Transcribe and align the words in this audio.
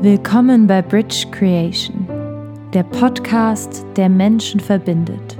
Willkommen 0.00 0.68
bei 0.68 0.80
Bridge 0.80 1.26
Creation, 1.32 2.06
der 2.72 2.84
Podcast, 2.84 3.84
der 3.96 4.08
Menschen 4.08 4.60
verbindet. 4.60 5.36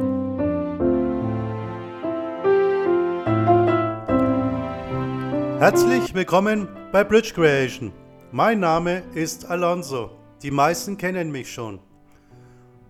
Herzlich 5.60 6.12
willkommen 6.12 6.66
bei 6.90 7.04
Bridge 7.04 7.34
Creation. 7.34 7.92
Mein 8.32 8.58
Name 8.58 9.04
ist 9.14 9.48
Alonso. 9.48 10.10
Die 10.42 10.50
meisten 10.50 10.98
kennen 10.98 11.30
mich 11.30 11.52
schon. 11.52 11.78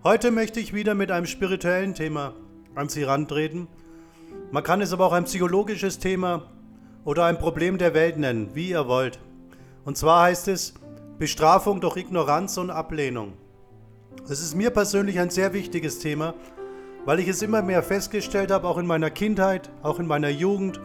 Heute 0.03 0.31
möchte 0.31 0.59
ich 0.59 0.73
wieder 0.73 0.95
mit 0.95 1.11
einem 1.11 1.27
spirituellen 1.27 1.93
Thema 1.93 2.33
an 2.73 2.89
Sie 2.89 3.03
rantreten. 3.03 3.67
Man 4.49 4.63
kann 4.63 4.81
es 4.81 4.91
aber 4.91 5.05
auch 5.05 5.13
ein 5.13 5.25
psychologisches 5.25 5.99
Thema 5.99 6.47
oder 7.05 7.25
ein 7.25 7.37
Problem 7.37 7.77
der 7.77 7.93
Welt 7.93 8.17
nennen, 8.17 8.55
wie 8.55 8.69
ihr 8.69 8.87
wollt. 8.87 9.19
Und 9.85 9.99
zwar 9.99 10.23
heißt 10.23 10.47
es 10.47 10.73
Bestrafung 11.19 11.81
durch 11.81 11.97
Ignoranz 11.97 12.57
und 12.57 12.69
Ablehnung. 12.69 13.33
Es 14.29 14.41
ist 14.41 14.55
mir 14.55 14.69
persönlich 14.69 15.19
ein 15.19 15.29
sehr 15.29 15.51
wichtiges 15.51 15.99
Thema, 15.99 16.33
weil 17.03 17.19
ich 17.19 17.27
es 17.27 17.41
immer 17.41 17.61
mehr 17.61 17.83
festgestellt 17.83 18.51
habe, 18.51 18.65
auch 18.65 18.77
in 18.77 18.87
meiner 18.87 19.09
Kindheit, 19.09 19.69
auch 19.83 19.99
in 19.99 20.07
meiner 20.07 20.29
Jugend. 20.29 20.79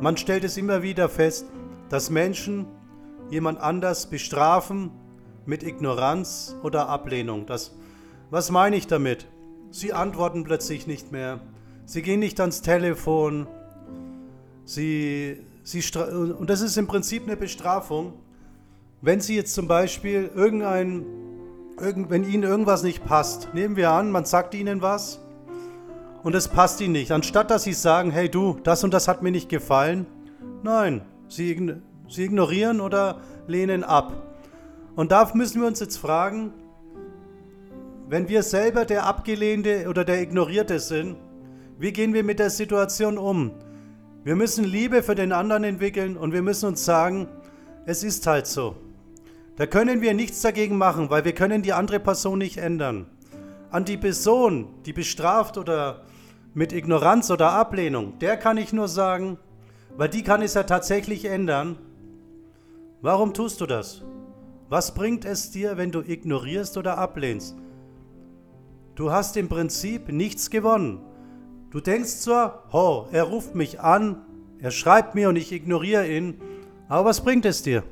Man 0.00 0.16
stellt 0.16 0.44
es 0.44 0.56
immer 0.56 0.84
wieder 0.84 1.08
fest, 1.08 1.46
dass 1.88 2.08
Menschen 2.08 2.66
jemand 3.30 3.58
anders 3.58 4.08
bestrafen 4.08 4.92
mit 5.44 5.64
Ignoranz 5.64 6.54
oder 6.62 6.88
Ablehnung. 6.88 7.44
Das, 7.46 7.74
was 8.30 8.52
meine 8.52 8.76
ich 8.76 8.86
damit? 8.86 9.26
Sie 9.72 9.92
antworten 9.92 10.44
plötzlich 10.44 10.86
nicht 10.86 11.10
mehr. 11.10 11.40
Sie 11.84 12.02
gehen 12.02 12.20
nicht 12.20 12.38
ans 12.38 12.62
Telefon. 12.62 13.48
Sie, 14.64 15.44
sie 15.64 15.82
und 15.98 16.48
das 16.48 16.60
ist 16.60 16.76
im 16.76 16.86
Prinzip 16.86 17.24
eine 17.24 17.36
Bestrafung. 17.36 18.12
Wenn 19.00 19.20
Sie 19.20 19.36
jetzt 19.36 19.54
zum 19.54 19.68
Beispiel 19.68 20.28
irgendein, 20.34 21.06
irgend, 21.80 22.10
wenn 22.10 22.24
Ihnen 22.24 22.42
irgendwas 22.42 22.82
nicht 22.82 23.04
passt, 23.04 23.54
nehmen 23.54 23.76
wir 23.76 23.92
an, 23.92 24.10
man 24.10 24.24
sagt 24.24 24.54
Ihnen 24.54 24.82
was 24.82 25.20
und 26.24 26.34
es 26.34 26.48
passt 26.48 26.80
Ihnen 26.80 26.94
nicht. 26.94 27.12
Anstatt 27.12 27.52
dass 27.52 27.62
Sie 27.62 27.74
sagen, 27.74 28.10
hey 28.10 28.28
du, 28.28 28.58
das 28.64 28.82
und 28.82 28.92
das 28.92 29.06
hat 29.06 29.22
mir 29.22 29.30
nicht 29.30 29.48
gefallen, 29.48 30.06
nein, 30.64 31.02
Sie, 31.28 31.74
Sie 32.08 32.24
ignorieren 32.24 32.80
oder 32.80 33.20
lehnen 33.46 33.84
ab. 33.84 34.12
Und 34.96 35.12
da 35.12 35.30
müssen 35.32 35.60
wir 35.60 35.68
uns 35.68 35.78
jetzt 35.78 35.98
fragen, 35.98 36.52
wenn 38.08 38.28
wir 38.28 38.42
selber 38.42 38.84
der 38.84 39.06
Abgelehnte 39.06 39.86
oder 39.88 40.04
der 40.04 40.20
Ignorierte 40.20 40.80
sind, 40.80 41.16
wie 41.78 41.92
gehen 41.92 42.14
wir 42.14 42.24
mit 42.24 42.40
der 42.40 42.50
Situation 42.50 43.16
um? 43.16 43.52
Wir 44.24 44.34
müssen 44.34 44.64
Liebe 44.64 45.04
für 45.04 45.14
den 45.14 45.30
anderen 45.30 45.62
entwickeln 45.62 46.16
und 46.16 46.32
wir 46.32 46.42
müssen 46.42 46.66
uns 46.66 46.84
sagen, 46.84 47.28
es 47.86 48.02
ist 48.02 48.26
halt 48.26 48.48
so. 48.48 48.74
Da 49.58 49.66
können 49.66 50.02
wir 50.02 50.14
nichts 50.14 50.40
dagegen 50.40 50.78
machen, 50.78 51.10
weil 51.10 51.24
wir 51.24 51.34
können 51.34 51.62
die 51.62 51.72
andere 51.72 51.98
Person 51.98 52.38
nicht 52.38 52.58
ändern. 52.58 53.06
An 53.70 53.84
die 53.84 53.96
Person, 53.96 54.68
die 54.86 54.92
bestraft 54.92 55.58
oder 55.58 56.04
mit 56.54 56.72
Ignoranz 56.72 57.28
oder 57.32 57.50
Ablehnung, 57.50 58.20
der 58.20 58.36
kann 58.36 58.56
ich 58.56 58.72
nur 58.72 58.86
sagen, 58.86 59.36
weil 59.96 60.08
die 60.08 60.22
kann 60.22 60.42
es 60.42 60.54
ja 60.54 60.62
tatsächlich 60.62 61.24
ändern. 61.24 61.76
Warum 63.02 63.34
tust 63.34 63.60
du 63.60 63.66
das? 63.66 64.04
Was 64.68 64.94
bringt 64.94 65.24
es 65.24 65.50
dir, 65.50 65.76
wenn 65.76 65.90
du 65.90 66.02
ignorierst 66.02 66.76
oder 66.76 66.96
ablehnst? 66.96 67.56
Du 68.94 69.10
hast 69.10 69.36
im 69.36 69.48
Prinzip 69.48 70.12
nichts 70.12 70.50
gewonnen. 70.50 71.00
Du 71.70 71.80
denkst 71.80 72.20
zwar, 72.20 72.68
oh, 72.70 73.06
er 73.10 73.24
ruft 73.24 73.56
mich 73.56 73.80
an, 73.80 74.24
er 74.60 74.70
schreibt 74.70 75.16
mir 75.16 75.28
und 75.28 75.36
ich 75.36 75.50
ignoriere 75.50 76.06
ihn, 76.06 76.40
aber 76.88 77.06
was 77.06 77.22
bringt 77.22 77.44
es 77.44 77.64
dir? 77.64 77.82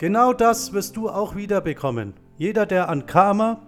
Genau 0.00 0.32
das 0.32 0.72
wirst 0.72 0.96
du 0.96 1.10
auch 1.10 1.36
wieder 1.36 1.60
bekommen. 1.60 2.14
Jeder, 2.38 2.64
der 2.64 2.88
an 2.88 3.04
Karma 3.04 3.60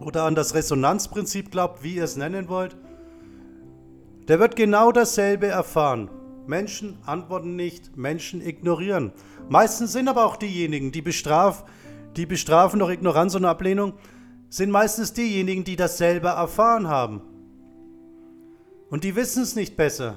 oder 0.00 0.22
an 0.22 0.34
das 0.34 0.54
Resonanzprinzip 0.54 1.50
glaubt, 1.50 1.82
wie 1.82 1.96
ihr 1.96 2.04
es 2.04 2.16
nennen 2.16 2.48
wollt, 2.48 2.78
der 4.26 4.40
wird 4.40 4.56
genau 4.56 4.90
dasselbe 4.90 5.48
erfahren. 5.48 6.08
Menschen 6.46 6.96
antworten 7.04 7.56
nicht, 7.56 7.94
Menschen 7.94 8.40
ignorieren. 8.40 9.12
Meistens 9.50 9.92
sind 9.92 10.08
aber 10.08 10.24
auch 10.24 10.36
diejenigen, 10.36 10.92
die, 10.92 11.02
bestraf, 11.02 11.66
die 12.16 12.24
bestrafen 12.24 12.78
durch 12.78 12.94
Ignoranz 12.94 13.34
und 13.34 13.44
Ablehnung, 13.44 13.92
sind 14.48 14.70
meistens 14.70 15.12
diejenigen, 15.12 15.64
die 15.64 15.76
das 15.76 15.98
selber 15.98 16.30
erfahren 16.30 16.88
haben. 16.88 17.20
Und 18.88 19.04
die 19.04 19.14
wissen 19.14 19.42
es 19.42 19.56
nicht 19.56 19.76
besser. 19.76 20.16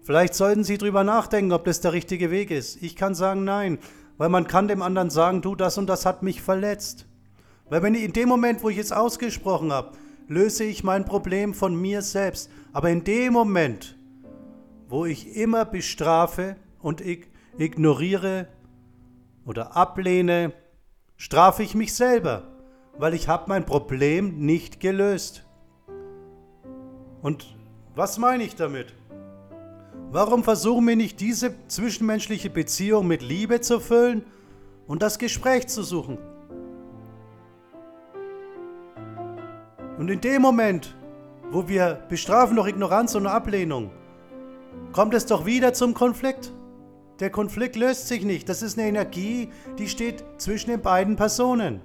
Vielleicht 0.00 0.34
sollten 0.34 0.62
Sie 0.62 0.78
drüber 0.78 1.02
nachdenken, 1.02 1.50
ob 1.50 1.64
das 1.64 1.80
der 1.80 1.92
richtige 1.92 2.30
Weg 2.30 2.52
ist. 2.52 2.80
Ich 2.82 2.94
kann 2.94 3.16
sagen, 3.16 3.42
nein, 3.42 3.78
weil 4.22 4.28
man 4.28 4.46
kann 4.46 4.68
dem 4.68 4.82
anderen 4.82 5.10
sagen, 5.10 5.42
du, 5.42 5.56
das 5.56 5.78
und 5.78 5.88
das 5.88 6.06
hat 6.06 6.22
mich 6.22 6.42
verletzt. 6.42 7.08
Weil 7.68 7.82
wenn 7.82 7.96
ich 7.96 8.04
in 8.04 8.12
dem 8.12 8.28
Moment, 8.28 8.62
wo 8.62 8.68
ich 8.68 8.78
es 8.78 8.92
ausgesprochen 8.92 9.72
habe, 9.72 9.96
löse 10.28 10.62
ich 10.62 10.84
mein 10.84 11.04
Problem 11.04 11.54
von 11.54 11.74
mir 11.74 12.02
selbst. 12.02 12.48
Aber 12.72 12.88
in 12.88 13.02
dem 13.02 13.32
Moment, 13.32 13.98
wo 14.86 15.06
ich 15.06 15.34
immer 15.34 15.64
bestrafe 15.64 16.54
und 16.78 17.02
ignoriere 17.58 18.46
oder 19.44 19.76
ablehne, 19.76 20.52
strafe 21.16 21.64
ich 21.64 21.74
mich 21.74 21.92
selber, 21.92 22.44
weil 22.98 23.14
ich 23.14 23.26
habe 23.26 23.46
mein 23.48 23.66
Problem 23.66 24.38
nicht 24.38 24.78
gelöst. 24.78 25.44
Und 27.22 27.56
was 27.96 28.18
meine 28.18 28.44
ich 28.44 28.54
damit? 28.54 28.94
Warum 30.12 30.44
versuchen 30.44 30.86
wir 30.86 30.94
nicht 30.94 31.20
diese 31.20 31.54
zwischenmenschliche 31.68 32.50
Beziehung 32.50 33.06
mit 33.06 33.22
Liebe 33.22 33.62
zu 33.62 33.80
füllen 33.80 34.26
und 34.86 35.00
das 35.00 35.18
Gespräch 35.18 35.68
zu 35.68 35.82
suchen? 35.82 36.18
Und 39.96 40.10
in 40.10 40.20
dem 40.20 40.42
Moment, 40.42 40.94
wo 41.50 41.66
wir 41.66 41.94
bestrafen 42.10 42.56
durch 42.56 42.68
Ignoranz 42.68 43.14
und 43.14 43.26
Ablehnung, 43.26 43.90
kommt 44.92 45.14
es 45.14 45.24
doch 45.24 45.46
wieder 45.46 45.72
zum 45.72 45.94
Konflikt. 45.94 46.52
Der 47.20 47.30
Konflikt 47.30 47.76
löst 47.76 48.06
sich 48.06 48.22
nicht. 48.22 48.50
Das 48.50 48.60
ist 48.60 48.78
eine 48.78 48.86
Energie, 48.86 49.48
die 49.78 49.88
steht 49.88 50.22
zwischen 50.36 50.68
den 50.68 50.82
beiden 50.82 51.16
Personen. 51.16 51.80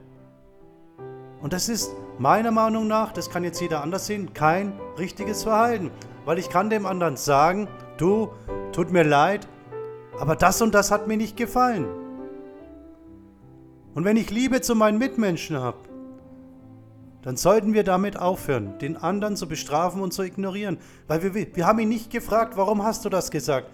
Und 1.41 1.53
das 1.53 1.69
ist 1.69 1.91
meiner 2.19 2.51
Meinung 2.51 2.87
nach, 2.87 3.13
das 3.13 3.29
kann 3.29 3.45
jetzt 3.45 3.61
jeder 3.61 3.83
anders 3.83 4.07
sehen, 4.07 4.33
kein 4.33 4.77
richtiges 4.97 5.43
Verhalten. 5.43 5.91
Weil 6.25 6.39
ich 6.39 6.49
kann 6.49 6.69
dem 6.69 6.85
anderen 6.85 7.15
sagen, 7.15 7.69
du, 8.01 8.29
tut 8.71 8.91
mir 8.91 9.03
leid, 9.03 9.47
aber 10.19 10.35
das 10.35 10.61
und 10.61 10.73
das 10.73 10.91
hat 10.91 11.07
mir 11.07 11.17
nicht 11.17 11.37
gefallen. 11.37 11.87
Und 13.93 14.05
wenn 14.05 14.17
ich 14.17 14.29
Liebe 14.29 14.61
zu 14.61 14.75
meinen 14.75 14.97
Mitmenschen 14.97 15.57
habe, 15.57 15.77
dann 17.23 17.35
sollten 17.35 17.73
wir 17.73 17.83
damit 17.83 18.17
aufhören, 18.17 18.77
den 18.79 18.95
anderen 18.95 19.35
zu 19.35 19.47
bestrafen 19.47 20.01
und 20.01 20.13
zu 20.13 20.23
ignorieren. 20.23 20.77
Weil 21.07 21.23
wir, 21.23 21.55
wir 21.55 21.65
haben 21.65 21.79
ihn 21.79 21.89
nicht 21.89 22.09
gefragt, 22.09 22.55
warum 22.55 22.83
hast 22.83 23.05
du 23.05 23.09
das 23.09 23.31
gesagt? 23.31 23.69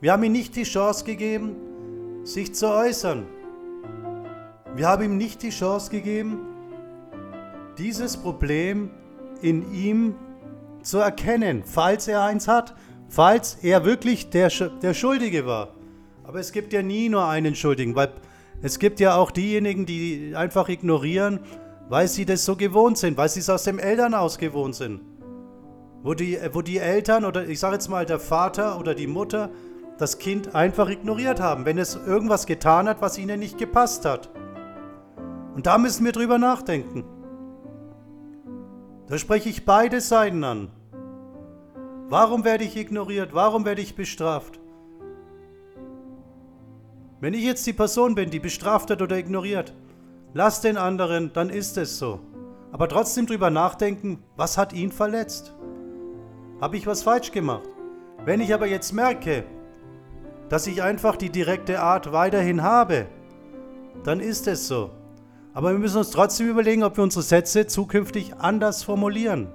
Wir 0.00 0.12
haben 0.12 0.22
ihm 0.22 0.32
nicht 0.32 0.56
die 0.56 0.64
Chance 0.64 1.04
gegeben, 1.04 1.56
sich 2.24 2.54
zu 2.54 2.68
äußern. 2.68 3.26
Wir 4.74 4.88
haben 4.88 5.02
ihm 5.02 5.16
nicht 5.16 5.42
die 5.42 5.50
Chance 5.50 5.90
gegeben, 5.90 6.40
dieses 7.78 8.16
Problem 8.16 8.90
in 9.40 9.72
ihm 9.72 10.14
zu 10.82 10.98
erkennen, 10.98 11.62
falls 11.64 12.08
er 12.08 12.22
eins 12.22 12.48
hat, 12.48 12.74
falls 13.10 13.58
er 13.62 13.84
wirklich 13.84 14.30
der, 14.30 14.48
der 14.48 14.94
Schuldige 14.94 15.44
war. 15.44 15.74
Aber 16.24 16.38
es 16.38 16.52
gibt 16.52 16.72
ja 16.72 16.80
nie 16.80 17.08
nur 17.08 17.26
einen 17.26 17.54
Schuldigen, 17.54 17.94
weil 17.96 18.12
es 18.62 18.78
gibt 18.78 19.00
ja 19.00 19.16
auch 19.16 19.30
diejenigen, 19.30 19.84
die 19.84 20.32
einfach 20.36 20.68
ignorieren, 20.68 21.40
weil 21.88 22.06
sie 22.06 22.24
das 22.24 22.44
so 22.44 22.54
gewohnt 22.56 22.98
sind, 22.98 23.18
weil 23.18 23.28
sie 23.28 23.40
es 23.40 23.50
aus 23.50 23.64
dem 23.64 23.78
Elternhaus 23.78 24.38
gewohnt 24.38 24.76
sind. 24.76 25.00
Wo 26.02 26.14
die, 26.14 26.38
wo 26.52 26.62
die 26.62 26.78
Eltern 26.78 27.24
oder 27.24 27.46
ich 27.46 27.58
sage 27.58 27.74
jetzt 27.74 27.88
mal 27.88 28.06
der 28.06 28.20
Vater 28.20 28.78
oder 28.78 28.94
die 28.94 29.08
Mutter 29.08 29.50
das 29.98 30.18
Kind 30.18 30.54
einfach 30.54 30.88
ignoriert 30.88 31.40
haben, 31.40 31.66
wenn 31.66 31.78
es 31.78 31.94
irgendwas 31.94 32.46
getan 32.46 32.88
hat, 32.88 33.02
was 33.02 33.18
ihnen 33.18 33.40
nicht 33.40 33.58
gepasst 33.58 34.04
hat. 34.06 34.30
Und 35.54 35.66
da 35.66 35.76
müssen 35.76 36.04
wir 36.04 36.12
drüber 36.12 36.38
nachdenken. 36.38 37.04
Da 39.08 39.18
spreche 39.18 39.48
ich 39.48 39.66
beide 39.66 40.00
Seiten 40.00 40.44
an. 40.44 40.70
Warum 42.10 42.44
werde 42.44 42.64
ich 42.64 42.76
ignoriert? 42.76 43.34
Warum 43.34 43.64
werde 43.64 43.80
ich 43.80 43.94
bestraft? 43.94 44.58
Wenn 47.20 47.34
ich 47.34 47.44
jetzt 47.44 47.64
die 47.68 47.72
Person 47.72 48.16
bin, 48.16 48.30
die 48.30 48.40
bestraft 48.40 48.90
hat 48.90 49.00
oder 49.00 49.16
ignoriert, 49.16 49.76
lass 50.34 50.60
den 50.60 50.76
anderen, 50.76 51.32
dann 51.32 51.50
ist 51.50 51.78
es 51.78 52.00
so. 52.00 52.18
Aber 52.72 52.88
trotzdem 52.88 53.26
drüber 53.26 53.50
nachdenken, 53.50 54.24
was 54.36 54.58
hat 54.58 54.72
ihn 54.72 54.90
verletzt? 54.90 55.54
Habe 56.60 56.76
ich 56.76 56.88
was 56.88 57.04
falsch 57.04 57.30
gemacht? 57.30 57.68
Wenn 58.24 58.40
ich 58.40 58.52
aber 58.52 58.66
jetzt 58.66 58.90
merke, 58.92 59.44
dass 60.48 60.66
ich 60.66 60.82
einfach 60.82 61.14
die 61.14 61.30
direkte 61.30 61.78
Art 61.78 62.10
weiterhin 62.10 62.64
habe, 62.64 63.06
dann 64.02 64.18
ist 64.18 64.48
es 64.48 64.66
so. 64.66 64.90
Aber 65.54 65.70
wir 65.70 65.78
müssen 65.78 65.98
uns 65.98 66.10
trotzdem 66.10 66.48
überlegen, 66.48 66.82
ob 66.82 66.96
wir 66.96 67.04
unsere 67.04 67.22
Sätze 67.22 67.68
zukünftig 67.68 68.34
anders 68.34 68.82
formulieren 68.82 69.54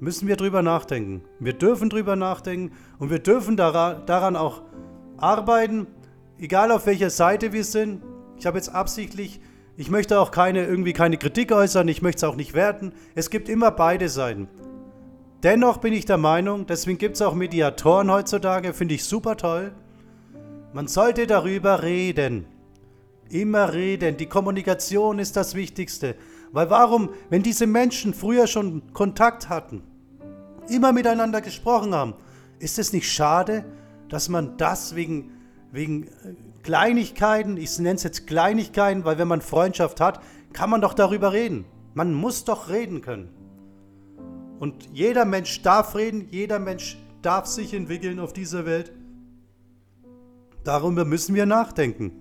müssen 0.00 0.28
wir 0.28 0.36
drüber 0.36 0.62
nachdenken. 0.62 1.22
Wir 1.38 1.52
dürfen 1.52 1.88
drüber 1.88 2.16
nachdenken 2.16 2.74
und 2.98 3.10
wir 3.10 3.18
dürfen 3.18 3.56
daran 3.56 4.36
auch 4.36 4.62
arbeiten, 5.16 5.86
egal 6.38 6.70
auf 6.70 6.86
welcher 6.86 7.10
Seite 7.10 7.52
wir 7.52 7.64
sind, 7.64 8.02
ich 8.38 8.46
habe 8.46 8.58
jetzt 8.58 8.68
absichtlich, 8.68 9.40
ich 9.76 9.90
möchte 9.90 10.20
auch 10.20 10.30
keine, 10.30 10.64
irgendwie 10.64 10.92
keine 10.92 11.16
Kritik 11.16 11.52
äußern, 11.52 11.88
ich 11.88 12.02
möchte 12.02 12.18
es 12.18 12.30
auch 12.30 12.36
nicht 12.36 12.54
werten. 12.54 12.92
Es 13.14 13.30
gibt 13.30 13.48
immer 13.48 13.70
beide 13.70 14.08
Seiten. 14.08 14.48
Dennoch 15.42 15.78
bin 15.78 15.92
ich 15.92 16.06
der 16.06 16.16
Meinung, 16.16 16.66
deswegen 16.66 16.98
gibt 16.98 17.16
es 17.16 17.22
auch 17.22 17.34
Mediatoren 17.34 18.10
heutzutage, 18.10 18.72
finde 18.72 18.94
ich 18.94 19.04
super 19.04 19.36
toll. 19.36 19.72
Man 20.72 20.88
sollte 20.88 21.26
darüber 21.26 21.82
reden. 21.82 22.46
Immer 23.28 23.72
reden. 23.72 24.16
Die 24.16 24.26
Kommunikation 24.26 25.18
ist 25.18 25.36
das 25.36 25.54
Wichtigste. 25.54 26.16
Weil 26.56 26.70
warum, 26.70 27.10
wenn 27.28 27.42
diese 27.42 27.66
Menschen 27.66 28.14
früher 28.14 28.46
schon 28.46 28.90
Kontakt 28.94 29.50
hatten, 29.50 29.82
immer 30.70 30.94
miteinander 30.94 31.42
gesprochen 31.42 31.94
haben, 31.94 32.14
ist 32.58 32.78
es 32.78 32.94
nicht 32.94 33.12
schade, 33.12 33.66
dass 34.08 34.30
man 34.30 34.56
das 34.56 34.96
wegen, 34.96 35.32
wegen 35.70 36.04
äh, 36.04 36.08
Kleinigkeiten, 36.62 37.58
ich 37.58 37.78
nenne 37.78 37.96
es 37.96 38.04
jetzt 38.04 38.26
Kleinigkeiten, 38.26 39.04
weil 39.04 39.18
wenn 39.18 39.28
man 39.28 39.42
Freundschaft 39.42 40.00
hat, 40.00 40.22
kann 40.54 40.70
man 40.70 40.80
doch 40.80 40.94
darüber 40.94 41.34
reden. 41.34 41.66
Man 41.92 42.14
muss 42.14 42.44
doch 42.44 42.70
reden 42.70 43.02
können. 43.02 43.28
Und 44.58 44.88
jeder 44.94 45.26
Mensch 45.26 45.60
darf 45.60 45.94
reden, 45.94 46.26
jeder 46.30 46.58
Mensch 46.58 46.96
darf 47.20 47.44
sich 47.44 47.74
entwickeln 47.74 48.18
auf 48.18 48.32
dieser 48.32 48.64
Welt. 48.64 48.92
Darüber 50.64 51.04
müssen 51.04 51.34
wir 51.34 51.44
nachdenken. 51.44 52.12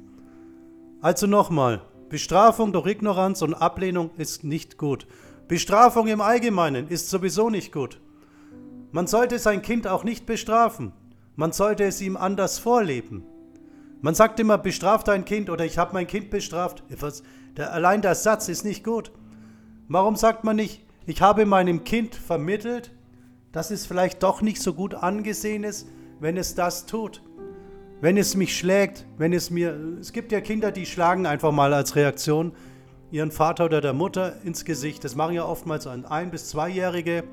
Also 1.00 1.26
nochmal, 1.26 1.84
Bestrafung 2.10 2.72
durch 2.72 2.88
Ignoranz 2.88 3.42
und 3.42 3.56
Ablehnung 3.56 4.12
ist 4.18 4.44
nicht 4.44 4.78
gut. 4.78 5.08
Bestrafung 5.48 6.08
im 6.08 6.22
Allgemeinen 6.22 6.88
ist 6.88 7.10
sowieso 7.10 7.50
nicht 7.50 7.72
gut. 7.72 8.00
Man 8.92 9.08
sollte 9.08 9.40
sein 9.40 9.62
Kind 9.62 9.88
auch 9.88 10.04
nicht 10.04 10.26
bestrafen. 10.26 10.94
Man 11.36 11.52
sollte 11.52 11.84
es 11.84 12.02
ihm 12.02 12.16
anders 12.16 12.60
vorleben. 12.60 13.26
Man 14.02 14.16
sagt 14.16 14.40
immer, 14.40 14.58
bestraf 14.58 15.04
dein 15.04 15.26
Kind 15.26 15.50
oder 15.50 15.66
ich 15.66 15.78
habe 15.78 15.94
mein 15.94 16.08
Kind 16.08 16.30
bestraft. 16.30 16.84
Der, 17.58 17.74
allein 17.74 18.02
der 18.02 18.16
Satz 18.16 18.50
ist 18.50 18.64
nicht 18.64 18.84
gut. 18.84 19.12
Warum 19.88 20.16
sagt 20.16 20.44
man 20.44 20.56
nicht, 20.56 20.86
ich 21.06 21.22
habe 21.22 21.46
meinem 21.46 21.84
Kind 21.84 22.16
vermittelt, 22.16 22.92
dass 23.52 23.72
es 23.72 23.86
vielleicht 23.86 24.24
doch 24.24 24.42
nicht 24.42 24.62
so 24.62 24.74
gut 24.74 24.94
angesehen 24.94 25.64
ist, 25.64 25.88
wenn 26.20 26.38
es 26.38 26.56
das 26.56 26.86
tut? 26.86 27.22
Wenn 28.06 28.18
es 28.18 28.36
mich 28.36 28.56
schlägt, 28.56 29.04
wenn 29.18 29.34
es 29.34 29.50
mir. 29.50 29.76
Es 30.00 30.14
gibt 30.14 30.32
ja 30.32 30.40
Kinder, 30.40 30.72
die 30.72 30.86
schlagen 30.86 31.26
einfach 31.26 31.52
mal 31.52 31.74
als 31.74 31.96
Reaktion 31.96 32.52
ihren 33.10 33.32
Vater 33.32 33.66
oder 33.66 33.82
der 33.82 33.94
Mutter 33.94 34.36
ins 34.44 34.64
Gesicht. 34.64 35.04
Das 35.04 35.16
machen 35.16 35.34
ja 35.34 35.44
oftmals 35.44 35.88
ein, 35.88 36.06
ein 36.06 36.30
bis 36.30 36.48
zweijährige, 36.48 37.24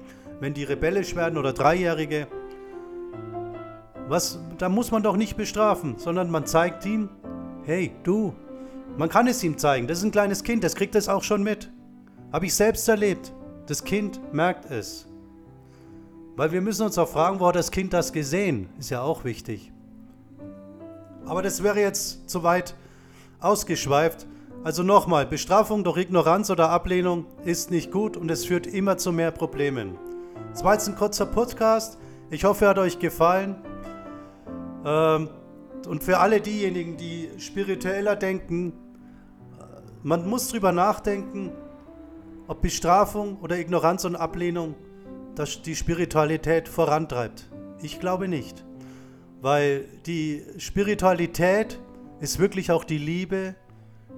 wenn 0.41 0.55
die 0.55 0.65
rebellisch 0.65 1.15
werden 1.15 1.37
oder 1.37 1.53
dreijährige. 1.53 2.27
Was, 4.09 4.41
da 4.57 4.71
muss 4.71 4.91
man 4.91 5.03
doch 5.03 5.19
nicht 5.19 5.37
bestrafen, 5.37 5.99
sondern 5.99 6.31
man 6.31 6.47
zeigt 6.47 6.87
ihm, 6.87 7.11
hey, 7.65 7.93
du, 8.03 8.35
man 8.97 9.11
kann 9.11 9.27
es 9.27 9.45
ihm 9.45 9.59
zeigen. 9.59 9.87
Das 9.87 9.99
ist 9.99 10.05
ein 10.05 10.11
kleines 10.11 10.43
Kind, 10.43 10.65
das 10.65 10.75
kriegt 10.75 10.95
es 10.95 11.07
auch 11.07 11.23
schon 11.23 11.43
mit. 11.43 11.71
Habe 12.33 12.47
ich 12.47 12.55
selbst 12.55 12.89
erlebt. 12.89 13.35
Das 13.67 13.85
Kind 13.85 14.23
merkt 14.33 14.71
es. 14.71 15.07
Weil 16.35 16.51
wir 16.51 16.63
müssen 16.63 16.87
uns 16.87 16.97
auch 16.97 17.11
fragen, 17.11 17.41
wo 17.41 17.49
hat 17.49 17.57
das 17.57 17.71
Kind 17.71 17.93
das 17.93 18.11
gesehen? 18.11 18.71
Ist 18.79 18.89
ja 18.89 19.03
auch 19.03 19.25
wichtig. 19.25 19.72
Aber 21.27 21.43
das 21.43 21.63
wäre 21.63 21.81
jetzt 21.81 22.29
zu 22.29 22.43
weit 22.43 22.75
ausgeschweift. 23.41 24.27
Also 24.65 24.83
nochmal, 24.83 25.27
Bestrafung 25.27 25.83
durch 25.83 25.99
Ignoranz 25.99 26.51
oder 26.51 26.71
Ablehnung 26.71 27.27
ist 27.45 27.71
nicht 27.71 27.91
gut 27.91 28.17
und 28.17 28.31
es 28.31 28.45
führt 28.45 28.67
immer 28.67 28.97
zu 28.97 29.11
mehr 29.11 29.33
Problemen. 29.33 29.99
Das 30.53 30.63
war 30.63 30.75
jetzt 30.75 30.89
ein 30.89 30.95
kurzer 30.95 31.27
Podcast. 31.27 31.99
Ich 32.31 32.45
hoffe, 32.45 32.67
er 32.67 32.71
hat 32.71 32.79
euch 32.79 32.99
gefallen. 32.99 33.57
Ähm, 34.85 35.29
und 35.89 36.05
für 36.05 36.19
alle 36.19 36.41
diejenigen, 36.41 36.97
die 36.97 37.31
spiritueller 37.39 38.15
denken, 38.17 38.73
äh, 39.59 39.65
man 40.03 40.29
muss 40.29 40.49
drüber 40.49 40.73
nachdenken, 40.73 41.53
ob 42.47 42.63
Bestrafung 42.63 43.39
oder 43.41 43.59
Ignoranz 43.59 44.05
und 44.05 44.17
Ablehnung 44.17 44.75
das 45.35 45.63
die 45.63 45.75
Spiritualität 45.75 46.69
vorantreibt. 46.69 47.49
Ich 47.81 47.99
glaube 47.99 48.29
nicht, 48.29 48.65
weil 49.43 49.87
die 50.07 50.45
Spiritualität 50.57 51.79
ist 52.21 52.39
wirklich 52.39 52.71
auch 52.71 52.85
die 52.85 52.99
Liebe, 52.99 53.57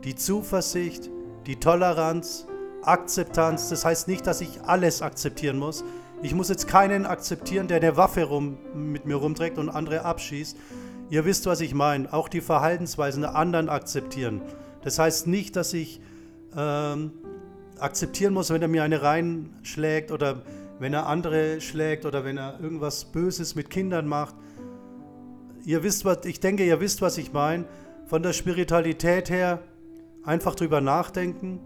die 0.04 0.14
Zuversicht, 0.14 1.10
die 1.46 1.56
Toleranz, 1.56 2.46
Akzeptanz. 2.82 3.70
Das 3.70 3.86
heißt 3.86 4.06
nicht, 4.06 4.26
dass 4.26 4.42
ich 4.42 4.60
alles 4.66 5.00
akzeptieren 5.00 5.58
muss. 5.58 5.82
Ich 6.22 6.34
muss 6.34 6.50
jetzt 6.50 6.68
keinen 6.68 7.06
akzeptieren, 7.06 7.68
der 7.68 7.78
eine 7.78 7.96
Waffe 7.96 8.24
rum, 8.24 8.58
mit 8.74 9.06
mir 9.06 9.16
rumträgt 9.16 9.56
und 9.56 9.70
andere 9.70 10.04
abschießt. 10.04 10.58
Ihr 11.08 11.24
wisst, 11.24 11.46
was 11.46 11.62
ich 11.62 11.72
meine. 11.72 12.12
Auch 12.12 12.28
die 12.28 12.42
Verhaltensweisen 12.42 13.22
der 13.22 13.34
anderen 13.34 13.70
akzeptieren. 13.70 14.42
Das 14.82 14.98
heißt 14.98 15.26
nicht, 15.26 15.56
dass 15.56 15.72
ich 15.72 16.02
ähm, 16.54 17.12
akzeptieren 17.78 18.34
muss, 18.34 18.50
wenn 18.50 18.60
er 18.60 18.68
mir 18.68 18.82
eine 18.82 19.00
reinschlägt 19.00 20.12
oder 20.12 20.42
wenn 20.78 20.92
er 20.92 21.06
andere 21.06 21.62
schlägt 21.62 22.04
oder 22.04 22.24
wenn 22.24 22.36
er 22.36 22.60
irgendwas 22.60 23.06
Böses 23.06 23.54
mit 23.54 23.70
Kindern 23.70 24.06
macht. 24.06 24.34
Ihr 25.64 25.82
wisst, 25.82 26.04
was 26.04 26.24
ich 26.26 26.40
denke, 26.40 26.64
ihr 26.64 26.80
wisst, 26.80 27.00
was 27.00 27.18
ich 27.18 27.32
meine. 27.32 27.64
Von 28.06 28.22
der 28.22 28.34
Spiritualität 28.34 29.30
her 29.30 29.60
einfach 30.22 30.54
drüber 30.54 30.80
nachdenken 30.80 31.60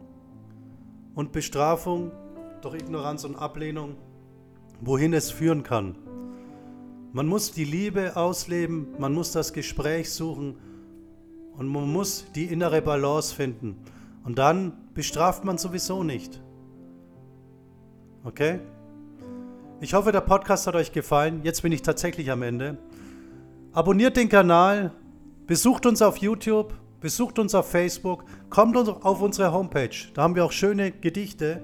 und 1.15 1.33
Bestrafung 1.33 2.13
durch 2.63 2.77
Ignoranz 2.77 3.25
und 3.25 3.37
Ablehnung, 3.37 3.97
wohin 4.81 5.13
es 5.13 5.31
führen 5.31 5.65
kann. 5.65 5.97
Man 7.13 7.27
muss 7.27 7.53
die 7.53 7.65
Liebe 7.65 8.17
ausleben, 8.17 8.89
man 8.99 9.15
muss 9.15 9.33
das 9.33 9.53
Gespräch 9.53 10.13
suchen 10.13 10.57
und 11.57 11.67
man 11.67 11.91
muss 11.93 12.27
die 12.35 12.45
innere 12.45 12.83
Balance 12.83 13.35
finden. 13.35 13.77
Und 14.25 14.39
dann 14.39 14.73
bestraft 14.95 15.45
man 15.45 15.59
sowieso 15.59 16.05
nicht. 16.05 16.41
Okay? 18.23 18.61
Ich 19.81 19.95
hoffe, 19.95 20.13
der 20.13 20.21
Podcast 20.21 20.67
hat 20.67 20.77
euch 20.77 20.93
gefallen. 20.93 21.41
Jetzt 21.45 21.63
bin 21.63 21.73
ich 21.73 21.83
tatsächlich 21.83 22.31
am 22.31 22.43
Ende. 22.43 22.79
Abonniert 23.79 24.17
den 24.17 24.29
Kanal, 24.29 24.91
besucht 25.47 25.87
uns 25.87 26.03
auf 26.03 26.17
YouTube, 26.17 26.75
besucht 27.01 27.39
uns 27.39 27.55
auf 27.55 27.71
Facebook, 27.71 28.25
kommt 28.51 28.77
auf 28.77 29.23
unsere 29.23 29.53
Homepage. 29.53 29.95
Da 30.15 30.23
haben 30.23 30.35
wir 30.35 30.45
auch 30.45 30.51
schöne 30.51 30.91
Gedichte. 30.91 31.63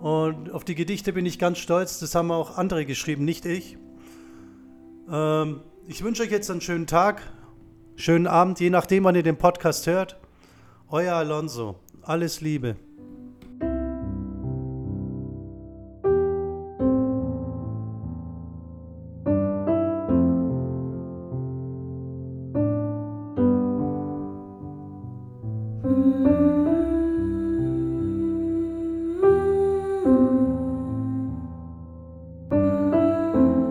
Und 0.00 0.50
auf 0.50 0.64
die 0.64 0.74
Gedichte 0.74 1.12
bin 1.12 1.24
ich 1.24 1.38
ganz 1.38 1.58
stolz. 1.58 2.00
Das 2.00 2.16
haben 2.16 2.32
auch 2.32 2.58
andere 2.58 2.84
geschrieben, 2.84 3.24
nicht 3.24 3.46
ich. 3.46 3.78
Ähm, 5.08 5.60
ich 5.86 6.02
wünsche 6.02 6.24
euch 6.24 6.32
jetzt 6.32 6.50
einen 6.50 6.60
schönen 6.60 6.88
Tag, 6.88 7.22
schönen 7.94 8.26
Abend, 8.26 8.58
je 8.58 8.70
nachdem, 8.70 9.04
wann 9.04 9.14
ihr 9.14 9.22
den 9.22 9.38
Podcast 9.38 9.86
hört. 9.86 10.18
Euer 10.88 11.14
Alonso. 11.14 11.76
Alles 12.02 12.40
Liebe. 12.40 12.74